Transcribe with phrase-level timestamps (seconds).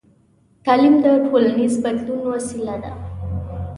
[0.65, 2.91] تعلیم د ټولنیز بدلون وسیله ده.